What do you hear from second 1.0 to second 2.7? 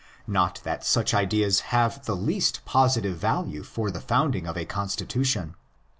ideas have the least